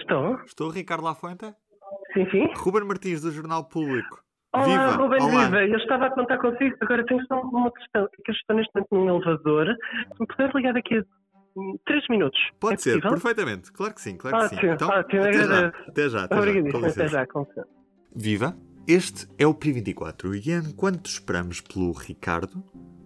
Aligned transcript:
Estou? 0.00 0.40
Estou, 0.46 0.70
Ricardo 0.70 1.04
Lafuente? 1.04 1.54
Sim, 2.14 2.28
sim. 2.30 2.48
Ruben 2.56 2.84
Martins, 2.84 3.20
do 3.22 3.30
Jornal 3.30 3.64
Público. 3.64 4.22
Olá, 4.52 4.64
Viva! 4.64 4.90
Ruben, 4.96 5.22
Olá. 5.22 5.44
viva. 5.44 5.64
Eu 5.64 5.76
estava 5.78 6.06
a 6.06 6.10
contar 6.10 6.38
consigo. 6.38 6.76
Agora 6.80 7.04
tenho 7.06 7.24
só 7.26 7.40
uma 7.40 7.70
questão. 7.70 8.08
Que 8.24 8.30
eu 8.30 8.34
estou 8.34 8.56
neste 8.56 8.74
momento 8.74 8.94
num 8.94 9.08
elevador. 9.08 9.66
Se 10.12 10.20
me 10.20 10.26
puder 10.26 10.54
ligar 10.54 10.74
daqui 10.74 10.98
a 10.98 11.04
hum, 11.56 11.78
três 11.86 12.04
minutos. 12.08 12.40
Pode 12.58 12.74
é 12.74 12.76
ser, 12.78 12.90
possível? 12.90 13.10
perfeitamente. 13.10 13.72
Claro 13.72 13.94
que 13.94 14.00
sim, 14.00 14.16
claro 14.16 14.38
que 14.38 14.48
sim. 14.48 14.56
Ótimo, 14.56 14.72
Então, 14.72 14.88
ótimo, 14.88 15.22
até 15.22 15.32
já, 15.32 15.66
até 15.66 16.08
já, 16.08 16.24
até 16.24 16.40
já. 16.40 16.88
Até 16.88 17.08
já, 17.08 17.26
com 17.26 17.40
licença. 17.40 17.68
Viva! 18.14 18.56
Este 18.88 19.28
é 19.38 19.46
o 19.46 19.54
P24 19.54 20.34
e 20.44 20.52
enquanto 20.52 21.06
esperamos 21.06 21.60
pelo 21.60 21.92
Ricardo, 21.92 22.64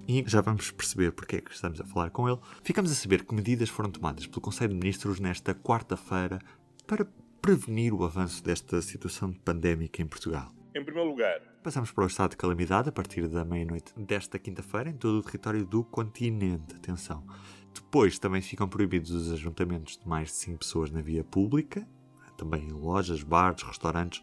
e 0.09 0.25
já 0.27 0.41
vamos 0.41 0.71
perceber 0.71 1.13
porque 1.13 1.37
é 1.37 1.41
que 1.43 1.51
estamos 1.51 1.79
a 1.79 1.85
falar 1.85 2.09
com 2.11 2.27
ele, 2.27 2.39
ficamos 2.63 2.91
a 2.91 2.95
saber 2.95 3.25
que 3.25 3.35
medidas 3.35 3.69
foram 3.69 3.91
tomadas 3.91 4.27
pelo 4.27 4.41
Conselho 4.41 4.71
de 4.71 4.77
Ministros 4.77 5.21
nesta 5.21 5.55
quarta-feira 5.55 6.39
para 6.87 7.07
prevenir 7.41 7.93
o 7.93 8.05
avanço 8.05 8.43
desta 8.43 8.81
situação 8.81 9.33
pandémica 9.33 10.01
em 10.03 10.07
Portugal. 10.07 10.53
Em 10.75 10.85
primeiro 10.85 11.11
lugar, 11.11 11.41
Passamos 11.65 11.91
para 11.91 12.05
o 12.05 12.07
estado 12.07 12.33
de 12.33 12.37
calamidade 12.37 12.91
a 12.91 12.93
partir 12.93 13.27
da 13.27 13.43
meia-noite 13.43 13.95
desta 13.97 14.39
quinta-feira 14.39 14.91
em 14.91 14.93
todo 14.93 15.17
o 15.17 15.23
território 15.23 15.65
do 15.65 15.83
continente. 15.83 16.75
Atenção. 16.77 17.25
Depois 17.73 18.19
também 18.19 18.43
ficam 18.43 18.69
proibidos 18.69 19.11
os 19.13 19.33
ajuntamentos 19.33 19.97
de 19.97 20.07
mais 20.07 20.29
de 20.29 20.35
5 20.35 20.59
pessoas 20.59 20.91
na 20.91 21.01
via 21.01 21.25
pública, 21.25 21.89
também 22.37 22.65
em 22.65 22.73
lojas, 22.73 23.23
bares, 23.23 23.63
restaurantes, 23.63 24.23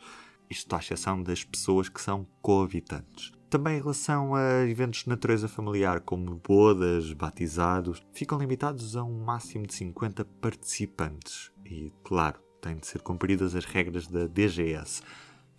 isto 0.51 0.71
à 0.75 0.77
exceção 0.77 1.23
das 1.23 1.43
pessoas 1.43 1.89
que 1.89 1.99
são 1.99 2.27
coabitantes. 2.43 3.31
Também 3.49 3.77
em 3.77 3.81
relação 3.81 4.35
a 4.35 4.63
eventos 4.67 4.99
de 4.99 5.09
natureza 5.09 5.47
familiar, 5.47 5.99
como 6.01 6.39
bodas, 6.47 7.11
batizados, 7.11 8.05
ficam 8.13 8.37
limitados 8.37 8.95
a 8.95 9.03
um 9.03 9.23
máximo 9.23 9.65
de 9.65 9.73
50 9.73 10.23
participantes. 10.39 11.51
E, 11.65 11.91
claro, 12.03 12.39
têm 12.61 12.77
de 12.77 12.87
ser 12.87 13.01
cumpridas 13.01 13.55
as 13.55 13.65
regras 13.65 14.07
da 14.07 14.27
DGS. 14.27 15.01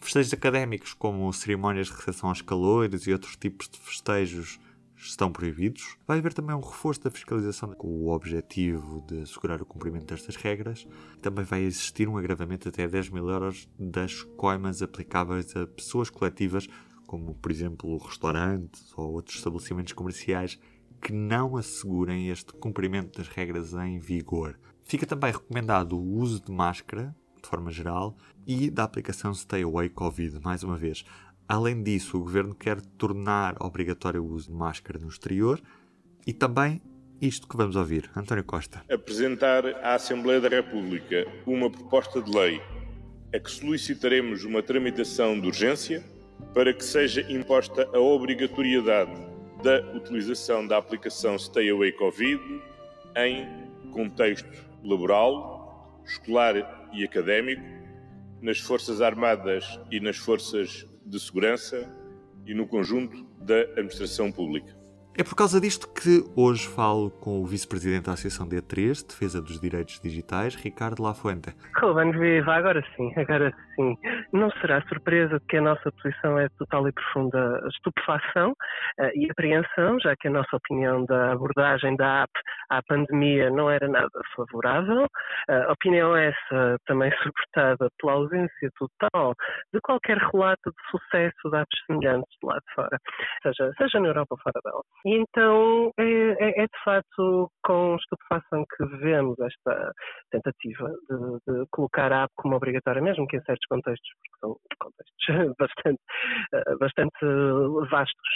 Festejos 0.00 0.32
académicos, 0.32 0.94
como 0.94 1.32
cerimónias 1.32 1.88
de 1.88 1.92
recepção 1.92 2.28
aos 2.28 2.42
calores 2.42 3.06
e 3.06 3.12
outros 3.12 3.36
tipos 3.36 3.68
de 3.68 3.78
festejos, 3.78 4.58
estão 4.96 5.32
proibidos. 5.32 5.96
Vai 6.06 6.18
haver 6.18 6.32
também 6.32 6.54
um 6.54 6.60
reforço 6.60 7.02
da 7.02 7.10
fiscalização 7.10 7.72
com 7.74 7.88
o 7.88 8.12
objetivo 8.12 9.04
de 9.06 9.22
assegurar 9.22 9.60
o 9.60 9.66
cumprimento 9.66 10.06
destas 10.06 10.36
regras. 10.36 10.86
Também 11.20 11.44
vai 11.44 11.62
existir 11.62 12.08
um 12.08 12.16
agravamento 12.16 12.68
até 12.68 12.86
10 12.86 13.10
mil 13.10 13.28
euros 13.28 13.68
das 13.78 14.22
coimas 14.36 14.82
aplicáveis 14.82 15.54
a 15.56 15.66
pessoas 15.66 16.10
coletivas, 16.10 16.68
como 17.06 17.34
por 17.34 17.50
exemplo 17.50 17.96
restaurantes 17.98 18.92
ou 18.96 19.12
outros 19.12 19.36
estabelecimentos 19.36 19.92
comerciais 19.92 20.58
que 21.00 21.12
não 21.12 21.56
assegurem 21.56 22.28
este 22.28 22.52
cumprimento 22.52 23.18
das 23.18 23.28
regras 23.28 23.74
em 23.74 23.98
vigor. 23.98 24.58
Fica 24.82 25.06
também 25.06 25.32
recomendado 25.32 25.96
o 25.98 26.18
uso 26.18 26.42
de 26.42 26.50
máscara, 26.50 27.14
de 27.42 27.48
forma 27.48 27.70
geral, 27.70 28.16
e 28.46 28.70
da 28.70 28.84
aplicação 28.84 29.32
Stay 29.34 29.62
Away 29.62 29.88
Covid, 29.88 30.40
mais 30.42 30.62
uma 30.62 30.76
vez. 30.76 31.04
Além 31.48 31.82
disso, 31.82 32.16
o 32.16 32.20
governo 32.20 32.54
quer 32.54 32.80
tornar 32.80 33.56
obrigatório 33.60 34.22
o 34.22 34.32
uso 34.32 34.50
de 34.50 34.56
máscara 34.56 34.98
no 34.98 35.08
exterior 35.08 35.60
e 36.26 36.32
também 36.32 36.80
isto 37.20 37.46
que 37.46 37.56
vamos 37.56 37.76
ouvir. 37.76 38.10
António 38.16 38.44
Costa. 38.44 38.84
apresentar 38.90 39.64
à 39.66 39.94
Assembleia 39.94 40.40
da 40.40 40.48
República 40.48 41.26
uma 41.46 41.70
proposta 41.70 42.20
de 42.20 42.30
lei 42.30 42.60
a 43.34 43.38
que 43.38 43.50
solicitaremos 43.50 44.44
uma 44.44 44.62
tramitação 44.62 45.40
de 45.40 45.46
urgência 45.46 46.04
para 46.52 46.72
que 46.72 46.84
seja 46.84 47.22
imposta 47.32 47.88
a 47.94 47.98
obrigatoriedade 47.98 49.12
da 49.62 49.80
utilização 49.94 50.66
da 50.66 50.76
aplicação 50.76 51.38
Stay 51.38 51.70
Away 51.70 51.92
Covid 51.92 52.42
em 53.16 53.46
contexto 53.92 54.71
laboral, 54.82 56.02
escolar 56.04 56.90
e 56.92 57.04
académico, 57.04 57.62
nas 58.40 58.58
Forças 58.58 59.00
Armadas 59.00 59.80
e 59.90 60.00
nas 60.00 60.16
Forças 60.16 60.86
de 61.06 61.20
Segurança 61.20 61.88
e 62.46 62.54
no 62.54 62.66
conjunto 62.66 63.24
da 63.40 63.60
Administração 63.60 64.32
Pública. 64.32 64.81
É 65.14 65.22
por 65.22 65.36
causa 65.36 65.60
disto 65.60 65.86
que 65.92 66.24
hoje 66.34 66.66
falo 66.66 67.10
com 67.10 67.42
o 67.42 67.46
vice-presidente 67.46 68.06
da 68.06 68.12
Associação 68.12 68.48
D3, 68.48 69.06
Defesa 69.06 69.42
dos 69.42 69.60
Direitos 69.60 70.00
Digitais, 70.00 70.54
Ricardo 70.54 71.02
Lafuente. 71.02 71.54
Ruben, 71.76 72.12
viva. 72.12 72.54
Agora 72.54 72.82
sim, 72.96 73.12
agora 73.14 73.52
sim. 73.76 73.94
Não 74.32 74.50
será 74.52 74.80
surpresa 74.88 75.38
que 75.50 75.58
a 75.58 75.60
nossa 75.60 75.92
posição 75.92 76.38
é 76.38 76.48
total 76.58 76.88
e 76.88 76.92
profunda 76.92 77.60
estupefação 77.68 78.54
eh, 79.00 79.12
e 79.14 79.30
apreensão, 79.30 80.00
já 80.00 80.16
que 80.16 80.28
a 80.28 80.30
nossa 80.30 80.56
opinião 80.56 81.04
da 81.04 81.32
abordagem 81.32 81.94
da 81.96 82.22
app 82.22 82.32
à 82.70 82.82
pandemia 82.82 83.50
não 83.50 83.70
era 83.70 83.86
nada 83.86 84.08
favorável. 84.34 85.06
Eh, 85.50 85.66
opinião 85.70 86.16
essa 86.16 86.78
também 86.86 87.12
suportada 87.22 87.90
pela 88.00 88.14
ausência 88.14 88.70
total 88.78 89.34
de 89.74 89.80
qualquer 89.82 90.16
relato 90.16 90.70
de 90.70 90.90
sucesso 90.90 91.50
de 91.50 91.56
apps 91.58 91.78
semelhantes 91.86 92.32
de 92.40 92.48
lá 92.48 92.54
de 92.54 92.74
fora, 92.74 92.98
seja, 93.42 93.70
seja 93.76 94.00
na 94.00 94.08
Europa 94.08 94.28
ou 94.30 94.38
fora 94.38 94.60
dela. 94.64 94.82
Então 95.04 95.92
é, 95.98 96.02
é- 96.04 96.62
é 96.62 96.66
de 96.66 96.84
facto 96.84 97.50
com 97.64 97.96
estupefação 97.96 98.64
que 98.76 98.84
vemos 98.98 99.38
esta 99.40 99.92
tentativa 100.30 100.88
de, 101.10 101.52
de 101.52 101.66
colocar 101.70 102.12
a 102.12 102.22
app 102.24 102.32
como 102.36 102.56
obrigatória, 102.56 103.02
mesmo 103.02 103.26
que 103.26 103.36
em 103.36 103.42
certos 103.42 103.66
contextos, 103.68 104.10
porque 104.22 104.38
são 104.40 104.56
contextos 104.78 105.26
bastante, 105.58 106.00
eh, 106.54 106.76
bastante 106.78 107.26
vastos. 107.90 108.30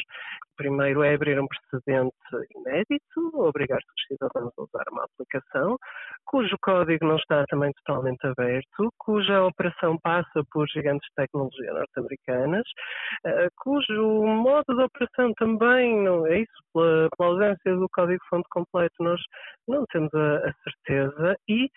O 0.55 0.56
primeiro 0.56 1.03
é 1.03 1.15
abrir 1.15 1.38
um 1.41 1.47
precedente 1.47 2.15
inédito, 2.56 3.31
obrigar 3.34 3.78
os 3.78 4.06
cidadãos 4.09 4.53
a 4.59 4.62
usar 4.62 4.84
uma 4.91 5.05
aplicação, 5.05 5.76
cujo 6.26 6.56
código 6.60 7.06
não 7.06 7.16
está 7.16 7.44
também 7.47 7.72
totalmente 7.84 8.26
aberto, 8.26 8.92
cuja 8.98 9.44
operação 9.44 9.98
passa 10.03 10.42
por 10.50 10.66
gigantes 10.69 11.09
de 11.09 11.14
tecnologia 11.22 11.72
norte-americanas, 11.72 12.64
eh, 13.25 13.48
cujo 13.56 14.26
modo 14.26 14.76
de 14.76 14.82
operação 14.82 15.32
também 15.34 16.03
não 16.03 16.26
é 16.26 16.41
isso, 16.41 16.53
pela, 16.72 17.09
ausência 17.19 17.76
do 17.76 17.88
código-fonte 17.91 18.48
completo, 18.50 18.94
nós 19.00 19.20
não 19.69 19.84
temos 19.87 20.12
a, 20.14 20.48
a 20.48 20.53
certeza 20.64 21.37
e 21.48 21.70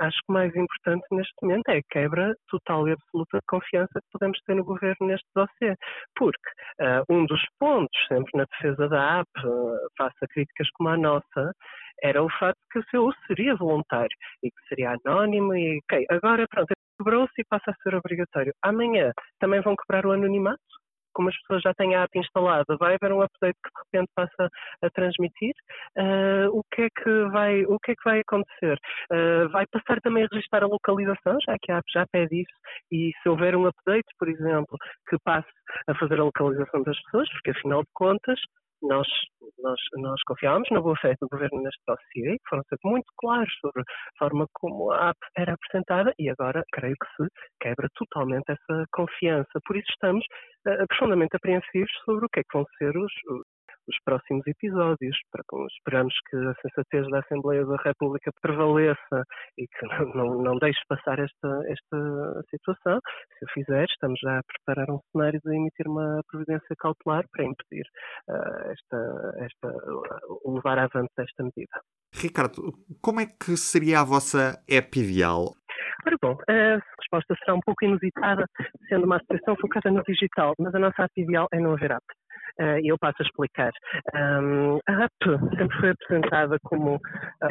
acho 0.00 0.18
que 0.18 0.30
o 0.30 0.32
mais 0.32 0.54
importante 0.54 1.06
neste 1.10 1.34
momento 1.42 1.68
é 1.68 1.78
a 1.78 1.82
quebra 1.90 2.34
total 2.48 2.88
e 2.88 2.92
absoluta 2.92 3.38
de 3.38 3.46
confiança 3.48 3.92
que 3.94 4.10
podemos 4.12 4.38
ter 4.46 4.54
no 4.54 4.64
governo 4.64 5.06
neste 5.06 5.26
dossiê. 5.34 5.74
Porque 6.16 6.50
ah, 6.80 7.02
um 7.08 7.26
dos 7.26 7.42
pontos, 7.58 7.98
sempre 8.08 8.30
na 8.34 8.44
defesa 8.44 8.88
da 8.88 9.20
app, 9.20 9.30
ah, 9.38 9.86
face 9.96 10.16
a 10.22 10.26
críticas 10.28 10.68
como 10.74 10.90
a 10.90 10.96
nossa, 10.96 11.52
era 12.02 12.22
o 12.22 12.28
facto 12.30 12.58
de 12.58 12.68
que 12.72 12.78
o 12.80 12.90
seu 12.90 13.04
uso 13.04 13.16
seria 13.26 13.54
voluntário 13.56 14.16
e 14.42 14.50
que 14.50 14.68
seria 14.68 14.96
anónimo 15.04 15.54
e 15.54 15.78
ok, 15.78 16.06
agora 16.10 16.46
pronto, 16.48 16.74
quebrou-se 16.98 17.32
e 17.38 17.44
passa 17.44 17.70
a 17.70 17.82
ser 17.82 17.94
obrigatório. 17.94 18.52
Amanhã 18.62 19.12
também 19.40 19.60
vão 19.60 19.74
quebrar 19.76 20.04
o 20.06 20.12
anonimato? 20.12 20.60
Como 21.14 21.28
as 21.28 21.36
pessoas 21.42 21.62
já 21.62 21.72
têm 21.74 21.94
a 21.94 22.02
app 22.02 22.18
instalada, 22.18 22.76
vai 22.76 22.94
haver 22.94 23.12
um 23.12 23.22
update 23.22 23.56
que 23.62 23.70
de 23.70 23.98
repente 23.98 24.12
passa 24.14 24.50
a 24.82 24.90
transmitir? 24.90 25.54
Ah, 25.96 26.48
o, 26.50 26.62
que 26.72 26.82
é 26.82 26.88
que 26.90 27.24
vai, 27.30 27.64
o 27.64 27.78
que 27.78 27.92
é 27.92 27.94
que 27.94 28.04
vai 28.04 28.20
acontecer? 28.20 28.78
Uh, 29.10 29.48
vai 29.50 29.66
passar 29.66 30.00
também 30.00 30.24
a 30.24 30.28
registrar 30.30 30.62
a 30.62 30.66
localização, 30.66 31.38
já 31.46 31.56
que 31.60 31.72
a 31.72 31.78
app 31.78 31.92
já 31.92 32.06
pede 32.06 32.42
isso, 32.42 32.52
e 32.92 33.12
se 33.22 33.28
houver 33.28 33.56
um 33.56 33.66
update, 33.66 34.08
por 34.18 34.28
exemplo, 34.28 34.76
que 35.08 35.16
passe 35.24 35.48
a 35.88 35.94
fazer 35.94 36.20
a 36.20 36.24
localização 36.24 36.82
das 36.82 37.00
pessoas, 37.04 37.28
porque 37.30 37.50
afinal 37.50 37.82
de 37.82 37.88
contas 37.94 38.40
nós, 38.84 39.06
nós, 39.58 39.80
nós 39.94 40.22
confiámos 40.26 40.68
na 40.70 40.80
boa 40.80 40.96
fé 40.96 41.14
do 41.20 41.28
governo 41.28 41.62
neste 41.62 41.80
dossiê, 41.86 42.36
foram 42.48 42.62
sempre 42.68 42.90
muito 42.90 43.06
claros 43.18 43.52
sobre 43.60 43.82
a 43.82 43.84
forma 44.18 44.46
como 44.54 44.92
a 44.92 45.10
app 45.10 45.18
era 45.36 45.54
apresentada 45.54 46.12
e 46.18 46.30
agora 46.30 46.62
creio 46.72 46.94
que 46.94 47.22
se 47.22 47.28
quebra 47.60 47.88
totalmente 47.94 48.44
essa 48.48 48.84
confiança. 48.92 49.60
Por 49.66 49.76
isso 49.76 49.90
estamos 49.90 50.24
uh, 50.68 50.86
profundamente 50.88 51.36
apreensivos 51.36 51.90
sobre 52.04 52.26
o 52.26 52.28
que 52.28 52.40
é 52.40 52.42
que 52.42 52.56
vão 52.58 52.64
ser 52.78 52.96
os, 52.96 53.12
os 53.88 53.96
próximos 54.04 54.46
episódios. 54.46 55.16
Para 55.30 55.44
esperamos 55.68 56.14
que 56.30 56.36
a 56.36 56.54
sensatez 56.62 57.08
da 57.10 57.20
Assembleia 57.20 57.64
da 57.64 57.76
República 57.76 58.30
prevaleça 58.40 59.24
e 59.58 59.66
que 59.66 59.82
não, 60.14 60.14
não, 60.14 60.42
não 60.42 60.58
deixe 60.58 60.80
passar 60.88 61.18
esta, 61.18 61.60
esta 61.66 62.42
situação. 62.50 63.00
Se 63.38 63.44
o 63.44 63.48
fizer, 63.52 63.84
estamos 63.84 64.18
já 64.20 64.38
a 64.38 64.42
preparar 64.42 64.90
um 64.90 65.00
cenário 65.12 65.40
de 65.44 65.54
emitir 65.54 65.86
uma 65.88 66.20
providência 66.30 66.74
cautelar 66.78 67.24
para 67.30 67.44
impedir 67.44 67.84
uh, 68.28 68.70
esta, 68.70 69.34
esta, 69.38 69.68
o 70.44 70.54
levar 70.54 70.78
avante 70.78 71.12
desta 71.16 71.42
medida. 71.42 71.80
Ricardo, 72.14 72.72
como 73.00 73.20
é 73.20 73.26
que 73.26 73.56
seria 73.56 74.00
a 74.00 74.04
vossa 74.04 74.62
app 74.68 74.98
ideal? 74.98 75.54
Ora 76.06 76.16
bom, 76.20 76.36
a 76.48 76.80
resposta 77.00 77.34
será 77.38 77.54
um 77.54 77.60
pouco 77.60 77.84
inusitada, 77.84 78.46
sendo 78.88 79.06
uma 79.06 79.16
associação 79.16 79.56
focada 79.56 79.90
no 79.90 80.02
digital, 80.04 80.54
mas 80.58 80.74
a 80.74 80.78
nossa 80.78 81.02
app 81.02 81.20
ideal 81.20 81.48
é 81.52 81.58
não 81.58 81.72
haver 81.72 81.92
app. 81.92 82.04
E 82.58 82.90
eu 82.90 82.98
passo 82.98 83.16
a 83.20 83.24
explicar. 83.24 83.72
Um, 84.14 84.78
a 84.86 85.04
app 85.04 85.14
sempre 85.56 85.80
foi 85.80 85.90
apresentada 85.90 86.56
como 86.64 86.96
uh, 86.96 87.00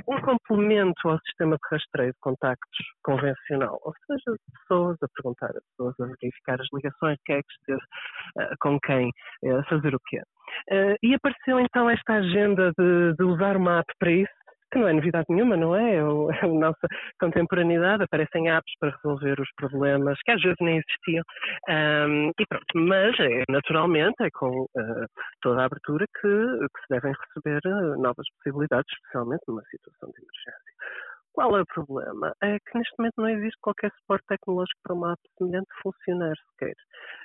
um 0.08 0.22
complemento 0.22 1.10
ao 1.10 1.20
sistema 1.20 1.56
de 1.56 1.68
rastreio 1.70 2.12
de 2.12 2.20
contactos 2.20 2.86
convencional, 3.04 3.80
ou 3.84 3.94
seja, 4.08 4.38
pessoas 4.62 4.98
a 5.02 5.08
perguntar 5.16 5.50
a 5.50 5.62
pessoas, 5.72 6.00
a 6.00 6.06
verificar 6.22 6.62
as 6.62 6.68
ligações, 6.74 7.18
quem 7.26 7.36
é 7.38 7.42
que 7.42 7.54
esteve 7.60 7.82
uh, 7.82 8.56
com 8.60 8.80
quem, 8.80 9.12
a 9.60 9.64
fazer 9.66 9.94
o 9.94 10.00
quê. 10.08 10.22
e 11.04 11.14
apareceu 11.14 11.60
então 11.60 11.90
esta 11.90 12.14
agenda 12.14 12.72
de, 12.78 13.14
de 13.18 13.24
usar 13.24 13.58
uma 13.58 13.80
app 13.80 13.94
para 14.00 14.12
isso, 14.12 14.43
que 14.74 14.80
não 14.80 14.88
é 14.88 14.94
novidade 14.94 15.25
nenhuma, 15.30 15.56
não 15.56 15.75
é? 15.75 15.96
É, 15.96 16.04
o, 16.04 16.30
é 16.34 16.40
a 16.42 16.48
nossa 16.48 16.88
contemporaneidade, 17.20 18.04
aparecem 18.04 18.50
apps 18.50 18.74
para 18.80 18.96
resolver 18.96 19.40
os 19.40 19.50
problemas 19.56 20.18
que 20.25 20.31
às 20.31 20.42
vezes 20.42 20.58
nem 20.60 20.78
existiam. 20.78 21.24
Um, 21.70 22.31
e 22.40 22.46
pronto, 22.48 22.66
mas 22.75 23.18
é, 23.20 23.44
naturalmente 23.50 24.16
é 24.22 24.30
com 24.31 24.64
uh, 24.64 25.06
toda 25.42 25.62
a 25.62 25.66
abertura 25.66 26.06
que, 26.08 26.28
que 26.28 26.81
se 26.81 26.90
devem 26.90 27.14
receber 27.14 27.60
uh, 27.68 28.02
novas 28.02 28.25
possibilidades, 28.38 28.92
especialmente 28.92 29.44
numa 29.48 29.64
situação 29.66 30.10
de 30.10 30.18
emergência. 30.18 30.74
Qual 31.34 31.58
é 31.58 31.62
o 31.62 31.66
problema? 31.66 32.34
É 32.44 32.60
que 32.60 32.78
neste 32.78 32.94
momento 32.98 33.16
não 33.18 33.30
existe 33.30 33.58
qualquer 33.62 33.92
suporte 34.00 34.25
tecnológico 34.28 34.80
para 34.84 34.94
uma 34.94 35.14
app 35.14 35.22
semelhante 35.38 35.70
funcionar 35.81 36.36
sequer. 36.52 36.75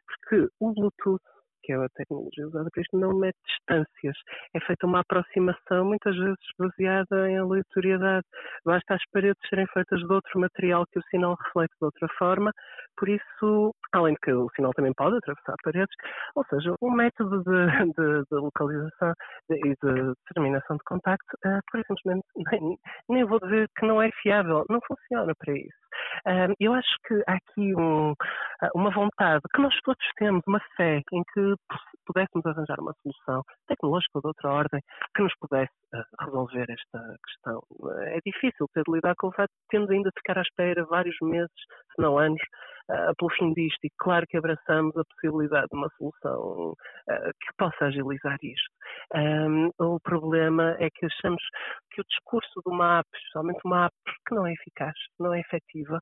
Porque 0.06 0.48
o 0.60 0.72
Bluetooth 0.72 1.22
que 1.68 1.72
é 1.72 1.76
a 1.76 1.88
tecnologia 1.90 2.46
usada 2.46 2.70
para 2.72 2.80
isto, 2.80 2.98
não 2.98 3.14
mete 3.14 3.36
É 4.54 4.60
feita 4.60 4.86
uma 4.86 5.00
aproximação, 5.00 5.84
muitas 5.84 6.16
vezes 6.16 6.38
baseada 6.58 7.30
em 7.30 7.38
aleatoriedade. 7.38 8.24
Basta 8.64 8.94
as 8.94 9.02
paredes 9.12 9.40
serem 9.48 9.66
feitas 9.68 10.00
de 10.00 10.12
outro 10.12 10.40
material 10.40 10.84
que 10.92 10.98
o 10.98 11.02
sinal 11.10 11.36
reflete 11.44 11.72
de 11.78 11.84
outra 11.84 12.08
forma, 12.18 12.52
por 12.96 13.08
isso, 13.08 13.74
além 13.92 14.14
de 14.14 14.20
que 14.20 14.32
o 14.32 14.48
sinal 14.56 14.72
também 14.72 14.92
pode 14.94 15.16
atravessar 15.16 15.54
paredes, 15.62 15.94
ou 16.34 16.44
seja, 16.46 16.74
o 16.80 16.88
um 16.88 16.90
método 16.90 17.42
de, 17.44 17.66
de, 17.92 18.24
de 18.30 18.34
localização 18.36 19.12
e 19.50 19.54
de, 19.60 19.74
de, 19.82 20.14
determinação 20.28 20.76
de 20.76 20.84
contacto, 20.84 21.36
uh, 21.46 21.60
por 21.70 21.84
simplesmente, 21.86 22.26
nem, 22.36 22.78
nem 23.08 23.24
vou 23.24 23.38
dizer 23.40 23.68
que 23.76 23.86
não 23.86 24.02
é 24.02 24.10
fiável, 24.22 24.64
não 24.68 24.80
funciona 24.86 25.32
para 25.38 25.54
isso. 25.54 25.88
Eu 26.60 26.74
acho 26.74 26.96
que 27.06 27.14
há 27.26 27.34
aqui 27.34 27.74
um, 27.74 28.14
uma 28.74 28.90
vontade 28.90 29.42
que 29.54 29.60
nós 29.60 29.74
todos 29.82 30.04
temos, 30.16 30.42
uma 30.46 30.60
fé 30.76 31.00
em 31.12 31.22
que 31.32 31.54
pudéssemos 32.06 32.44
arranjar 32.46 32.80
uma 32.80 32.94
solução 33.02 33.42
tecnológica 33.66 34.12
ou 34.14 34.22
de 34.22 34.28
outra 34.28 34.50
ordem 34.50 34.80
que 35.14 35.22
nos 35.22 35.32
pudesse 35.40 35.72
uh, 35.94 36.24
resolver 36.24 36.66
esta 36.68 37.16
questão. 37.24 37.62
É 38.00 38.18
difícil 38.24 38.66
ter 38.72 38.82
de 38.86 38.92
lidar 38.92 39.14
com 39.16 39.28
o 39.28 39.32
fato 39.32 39.50
de 39.50 39.68
termos 39.70 39.90
ainda 39.90 40.10
de 40.10 40.20
ficar 40.20 40.38
à 40.38 40.42
espera 40.42 40.84
vários 40.86 41.16
meses, 41.22 41.50
se 41.94 42.02
não 42.02 42.18
anos, 42.18 42.40
uh, 42.90 43.14
pelo 43.16 43.30
fim 43.38 43.52
disto. 43.52 43.84
E 43.84 43.90
claro 43.98 44.26
que 44.26 44.36
abraçamos 44.36 44.96
a 44.96 45.04
possibilidade 45.04 45.68
de 45.70 45.76
uma 45.76 45.88
solução 45.96 46.70
uh, 46.72 47.30
que 47.40 47.56
possa 47.56 47.86
agilizar 47.86 48.36
isto. 48.42 48.70
Um, 49.14 49.70
o 49.78 50.00
problema 50.00 50.76
é 50.78 50.88
que 50.90 51.06
achamos 51.06 51.42
que 51.90 52.00
o 52.00 52.04
discurso 52.04 52.60
de 52.64 52.72
uma 52.72 52.98
app, 52.98 53.08
especialmente 53.14 53.60
uma 53.64 53.86
app 53.86 53.94
que 54.26 54.34
não 54.34 54.46
é 54.46 54.52
eficaz, 54.52 54.94
não 55.18 55.34
é 55.34 55.40
efetiva, 55.40 55.98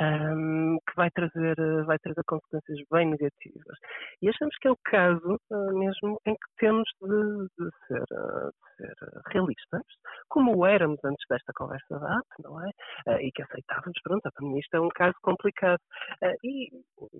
um, 0.00 0.78
que 0.88 0.96
vai 0.96 1.10
trazer, 1.10 1.56
vai 1.84 1.98
trazer 1.98 2.22
consequências 2.26 2.78
bem 2.90 3.10
negativas. 3.10 3.78
E 4.22 4.28
achamos 4.28 4.54
que 4.60 4.68
é 4.68 4.70
o 4.70 4.78
caso 4.84 5.38
uh, 5.50 5.78
mesmo 5.78 6.20
em 6.26 6.34
que 6.34 6.46
temos 6.58 6.88
de, 7.00 7.48
de, 7.58 7.70
ser, 7.86 8.02
uh, 8.12 8.50
de, 8.50 8.76
ser, 8.76 8.94
realistas, 9.28 9.82
éramos 10.66 10.98
antes 11.04 11.24
desta 11.28 11.52
conversa 11.54 11.98
da 11.98 12.18
app, 12.18 12.28
não 12.42 12.60
é? 12.64 12.70
Uh, 13.06 13.20
e 13.20 13.32
que 13.32 13.42
aceitávamos, 13.42 13.98
pronto, 14.02 14.26
a 14.26 14.32
pandemia 14.32 14.60
isto 14.60 14.74
é 14.76 14.80
um 14.80 14.88
caso 14.88 15.14
complicado. 15.22 15.80
e, 16.44 16.68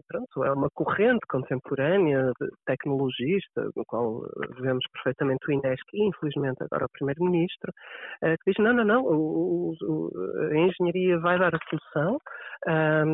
pronto, 0.09 0.45
é 0.45 0.53
uma 0.53 0.69
corrente 0.71 1.27
contemporânea 1.29 2.33
tecnologista, 2.67 3.71
no 3.77 3.85
qual 3.87 4.23
vemos 4.61 4.85
perfeitamente 4.93 5.49
o 5.49 5.53
Inesc 5.53 5.85
e, 5.95 6.07
infelizmente, 6.07 6.63
agora 6.63 6.87
o 6.87 6.93
Primeiro-Ministro, 6.93 7.73
que 8.21 8.51
diz, 8.51 8.57
não, 8.59 8.73
não, 8.73 8.85
não, 8.85 9.03
o, 9.05 9.75
o, 9.83 10.11
a 10.51 10.57
engenharia 10.57 11.19
vai 11.19 11.39
dar 11.39 11.55
a 11.55 11.59
solução, 11.69 12.19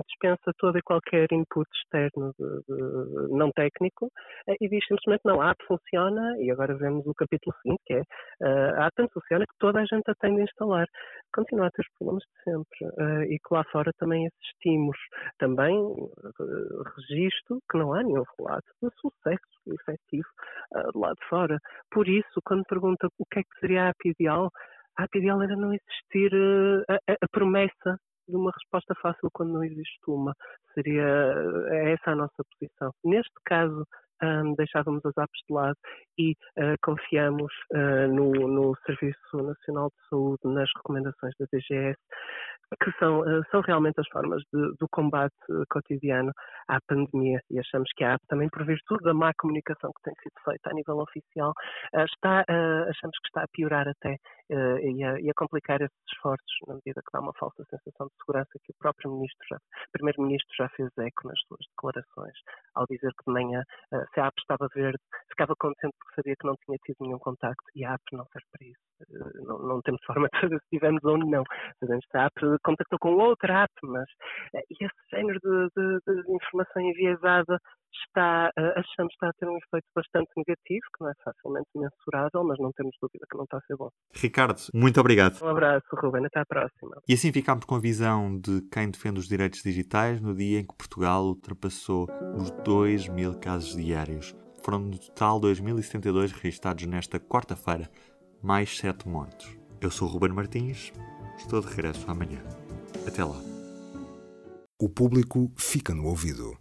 dispensa 0.06 0.52
todo 0.58 0.78
e 0.78 0.82
qualquer 0.82 1.28
input 1.32 1.68
externo 1.82 2.32
de, 2.38 2.48
de, 2.68 3.36
não 3.36 3.50
técnico 3.52 4.10
eh, 4.48 4.56
e 4.60 4.68
diz 4.68 4.84
simplesmente 4.86 5.22
não, 5.24 5.40
a 5.40 5.50
app 5.50 5.64
funciona 5.66 6.36
e 6.38 6.50
agora 6.50 6.74
vemos 6.74 7.06
o 7.06 7.14
capítulo 7.14 7.54
seguinte 7.62 7.82
que 7.86 7.94
é 7.94 8.02
eh, 8.42 8.72
a 8.76 8.86
app 8.86 9.12
funciona 9.12 9.44
que 9.46 9.58
toda 9.58 9.80
a 9.80 9.84
gente 9.84 10.10
a 10.10 10.14
tem 10.20 10.34
de 10.36 10.42
instalar. 10.42 10.86
Continua 11.34 11.66
a 11.66 11.70
ter 11.70 11.82
os 11.82 11.88
problemas 11.98 12.22
de 12.24 12.42
sempre 12.44 12.86
eh, 12.98 13.34
e 13.34 13.38
que 13.38 13.54
lá 13.54 13.64
fora 13.64 13.92
também 13.98 14.26
assistimos 14.26 14.96
também 15.38 15.76
registro 16.96 17.60
que 17.70 17.78
não 17.78 17.92
há 17.92 18.02
nenhum 18.02 18.24
relato 18.38 18.66
de 18.82 18.88
sucesso 19.00 19.40
efetivo 19.66 20.28
do 20.92 21.00
lado 21.00 21.16
de 21.16 21.28
fora. 21.28 21.58
Por 21.90 22.08
isso, 22.08 22.40
quando 22.44 22.64
pergunta 22.64 23.08
o 23.18 23.26
que 23.26 23.40
é 23.40 23.42
que 23.42 23.60
seria 23.60 23.90
a 23.90 23.92
ideal, 24.04 24.50
a 24.98 25.04
ideal 25.14 25.42
era 25.42 25.56
não 25.56 25.72
existir 25.72 26.32
a, 26.88 26.94
a, 26.94 27.16
a 27.20 27.28
promessa 27.30 27.98
de 28.28 28.36
uma 28.36 28.50
resposta 28.50 28.94
fácil 29.00 29.28
quando 29.32 29.52
não 29.52 29.64
existe 29.64 30.00
uma. 30.08 30.32
Seria 30.74 31.06
essa 31.92 32.10
a 32.10 32.16
nossa 32.16 32.42
posição. 32.58 32.90
Neste 33.04 33.34
caso, 33.44 33.86
um, 34.22 34.54
deixávamos 34.54 35.04
as 35.04 35.16
apps 35.16 35.40
de 35.46 35.54
lado 35.54 35.76
e 36.18 36.32
uh, 36.32 36.76
confiamos 36.82 37.52
uh, 37.72 38.08
no, 38.08 38.32
no, 38.48 38.76
Serviço 38.86 39.36
Nacional 39.36 39.88
de 39.88 40.08
Saúde, 40.08 40.40
nas 40.44 40.68
recomendações 40.76 41.34
da 41.38 41.46
DGS, 41.52 41.98
que 42.82 42.90
são, 42.98 43.20
uh, 43.20 43.42
são 43.50 43.60
realmente 43.60 44.00
as 44.00 44.08
formas 44.08 44.42
de, 44.52 44.74
do 44.78 44.88
combate 44.90 45.34
cotidiano 45.70 46.32
à 46.68 46.78
pandemia. 46.88 47.40
E 47.50 47.58
achamos 47.58 47.88
que 47.96 48.04
a 48.04 48.18
também 48.28 48.48
por 48.48 48.64
virtude 48.64 49.04
da 49.04 49.14
má 49.14 49.32
comunicação 49.38 49.90
que 49.96 50.10
tem 50.10 50.14
sido 50.22 50.42
feita 50.44 50.70
a 50.70 50.74
nível 50.74 50.98
oficial, 50.98 51.52
está, 51.94 52.40
achamos 52.40 53.16
que 53.22 53.28
está 53.28 53.42
a 53.42 53.48
piorar 53.52 53.86
até 53.88 54.16
e 54.50 55.04
a, 55.04 55.20
e, 55.20 55.30
a, 55.30 55.34
complicar 55.34 55.80
esses 55.80 55.96
esforços, 56.12 56.56
na 56.66 56.74
medida 56.74 57.02
que 57.02 57.12
dá 57.12 57.20
uma 57.20 57.32
falsa 57.34 57.64
sensação 57.70 58.06
de 58.06 58.14
segurança 58.20 58.50
que 58.62 58.72
o 58.72 58.74
próprio 58.78 59.12
ministro 59.12 59.46
já, 59.50 59.58
primeiro-ministro 59.92 60.48
já 60.56 60.68
fez 60.70 60.88
eco 60.98 61.28
nas 61.28 61.38
suas 61.46 61.60
declarações, 61.70 62.34
ao 62.74 62.86
dizer 62.86 63.12
que 63.12 63.24
de 63.26 63.32
manhã 63.32 63.62
se 64.14 64.20
a 64.20 64.26
app 64.26 64.40
estava 64.40 64.68
verde, 64.74 64.98
ficava 65.30 65.54
contente 65.58 65.94
porque 66.06 66.22
sabia 66.22 66.34
que 66.38 66.46
não 66.46 66.54
tinha 66.64 66.78
tido 66.84 66.96
nenhum 67.00 67.18
contacto 67.18 67.64
e 67.74 67.84
a 67.84 67.94
app 67.94 68.02
não 68.12 68.24
serve 68.32 68.46
para 68.52 68.66
isso. 68.66 68.86
Eh, 69.00 69.42
não, 69.44 69.58
não 69.58 69.82
temos 69.82 70.00
forma 70.06 70.28
de 70.32 70.40
saber 70.40 70.58
se 70.60 70.68
tivemos 70.70 71.02
ou 71.04 71.18
não. 71.18 71.42
Sabemos 71.80 72.04
que 72.10 72.16
a 72.16 72.26
app 72.26 72.40
contactou 72.62 72.98
com 72.98 73.14
outra 73.14 73.64
app, 73.64 73.72
mas 73.82 74.08
eh, 74.54 74.64
esse 74.70 74.94
género 75.10 75.38
de, 75.40 75.68
de, 75.76 76.22
de 76.22 76.32
informação 76.32 76.82
enviesada 76.82 77.58
está, 78.06 78.50
eh, 78.56 78.74
achamos 78.76 79.12
que 79.12 79.26
está 79.26 79.28
a 79.28 79.32
ter 79.32 79.48
um 79.48 79.56
efeito 79.56 79.86
bastante 79.94 80.30
negativo, 80.36 80.86
que 80.96 81.04
não 81.04 81.10
é 81.10 81.14
facilmente 81.24 81.68
mensurável, 81.74 82.44
mas 82.44 82.58
não 82.58 82.72
temos 82.72 82.94
dúvida 83.00 83.26
que 83.30 83.36
não 83.36 83.44
está 83.44 83.58
a 83.58 83.62
ser 83.62 83.76
bom. 83.76 83.90
Ricardo, 84.14 84.60
muito 84.74 85.00
obrigado. 85.00 85.42
Um 85.42 85.48
abraço, 85.48 85.86
Ruben, 85.92 86.26
até 86.26 86.40
à 86.40 86.46
próxima. 86.46 86.96
E 87.08 87.14
assim 87.14 87.32
ficamos 87.32 87.64
com 87.64 87.74
a 87.74 87.80
visão 87.80 88.38
de 88.38 88.62
quem 88.70 88.90
defende 88.90 89.20
os 89.20 89.28
direitos 89.28 89.62
digitais 89.62 90.20
no 90.20 90.34
dia 90.34 90.60
em 90.60 90.66
que 90.66 90.76
Portugal 90.76 91.24
ultrapassou 91.24 92.06
os 92.36 92.50
2 92.62 93.08
mil 93.08 93.38
casos 93.38 93.74
diários. 93.76 94.34
Foram 94.66 94.80
no 94.80 94.98
total 94.98 95.40
2.072 95.40 96.32
registrados 96.32 96.84
nesta 96.86 97.20
quarta-feira, 97.20 97.88
mais 98.42 98.76
7 98.76 99.08
mortos. 99.08 99.46
Eu 99.80 99.92
sou 99.92 100.08
Ruben 100.08 100.32
Martins, 100.32 100.92
estou 101.38 101.60
de 101.60 101.68
regresso 101.68 102.10
amanhã. 102.10 102.42
Até 103.06 103.24
lá. 103.24 103.40
O 104.76 104.88
público 104.88 105.52
fica 105.56 105.94
no 105.94 106.06
ouvido. 106.06 106.58